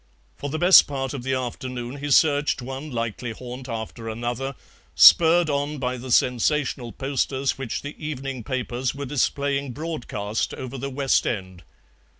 For 0.35 0.49
the 0.49 0.57
best 0.57 0.87
part 0.87 1.13
of 1.13 1.21
the 1.21 1.35
afternoon 1.35 1.97
he 1.97 2.09
searched 2.09 2.59
one 2.59 2.89
likely 2.89 3.33
haunt 3.33 3.69
after 3.69 4.09
another, 4.09 4.55
spurred 4.95 5.47
on 5.47 5.77
by 5.77 5.97
the 5.97 6.09
sensational 6.11 6.91
posters 6.91 7.59
which 7.59 7.83
the 7.83 7.95
evening 8.03 8.43
papers 8.43 8.95
were 8.95 9.05
displaying 9.05 9.73
broadcast 9.73 10.55
over 10.55 10.79
the 10.79 10.89
West 10.89 11.27
End. 11.27 11.61